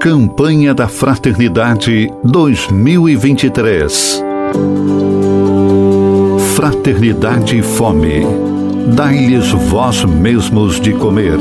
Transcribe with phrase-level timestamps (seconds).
[0.00, 4.22] Campanha da Fraternidade 2023.
[6.54, 8.20] Fraternidade e Fome.
[8.94, 11.36] Dai-lhes vós mesmos de comer.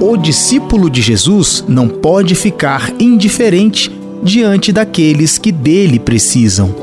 [0.00, 6.74] O discípulo de Jesus não pode ficar indiferente diante daqueles que dele precisam.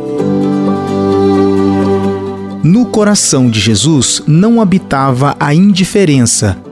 [2.64, 6.67] No coração de Jesus não habitava a indiferença.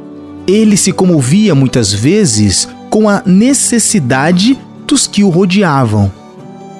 [0.47, 6.11] Ele se comovia muitas vezes com a necessidade dos que o rodeavam.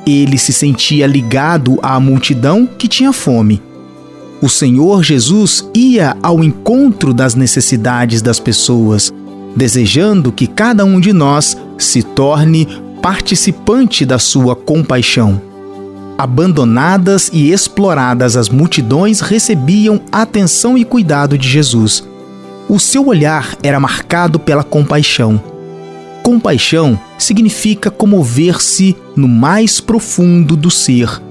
[0.06, 3.62] Ele se sentia ligado à multidão que tinha fome.
[4.42, 9.12] O Senhor Jesus ia ao encontro das necessidades das pessoas,
[9.56, 12.68] desejando que cada um de nós se torne
[13.02, 15.42] participante da sua compaixão.
[16.18, 22.04] Abandonadas e exploradas, as multidões recebiam atenção e cuidado de Jesus.
[22.68, 25.42] O seu olhar era marcado pela compaixão.
[26.24, 31.22] Compaixão significa comover-se no mais profundo do ser,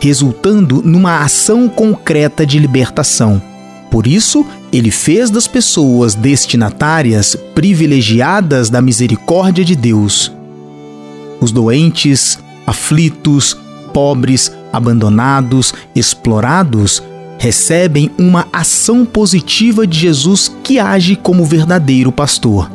[0.00, 3.42] resultando numa ação concreta de libertação.
[3.90, 10.32] Por isso, ele fez das pessoas destinatárias privilegiadas da misericórdia de Deus.
[11.42, 13.54] Os doentes, aflitos,
[13.92, 17.02] pobres, abandonados, explorados
[17.40, 22.70] recebem uma ação positiva de Jesus que age como verdadeiro pastor.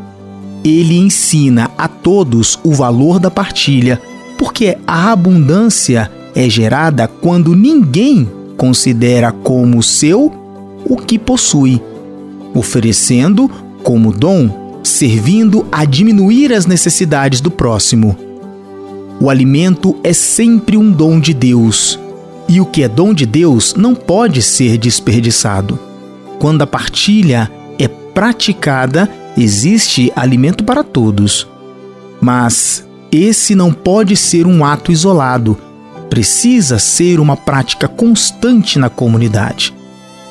[0.63, 4.01] Ele ensina a todos o valor da partilha,
[4.39, 8.27] porque a abundância é gerada quando ninguém
[8.57, 10.33] considera como seu
[10.83, 11.79] o que possui,
[12.51, 13.47] oferecendo
[13.83, 18.17] como dom, servindo a diminuir as necessidades do próximo.
[19.21, 21.99] O alimento é sempre um dom de Deus,
[22.47, 25.79] e o que é dom de Deus não pode ser desperdiçado.
[26.39, 31.47] Quando a partilha é praticada, existe alimento para todos.
[32.21, 35.57] Mas esse não pode ser um ato isolado,
[36.09, 39.73] precisa ser uma prática constante na comunidade.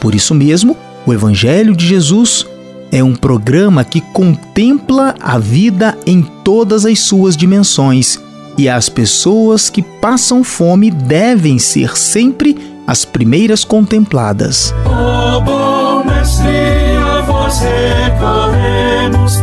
[0.00, 2.47] Por isso mesmo, o Evangelho de Jesus
[2.93, 8.21] é um programa que contempla a vida em todas as suas dimensões
[8.56, 14.72] e as pessoas que passam fome devem ser sempre as primeiras contempladas.
[14.84, 19.41] Oh, bom mestre, a vós recorremos,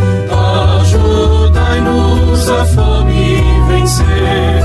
[0.82, 4.64] ajudai-nos a fome vencer.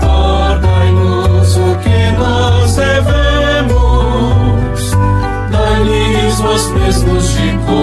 [0.00, 3.80] Recordai-nos o que nós devemos,
[5.50, 7.79] dai-lhes vós mesmos de cor.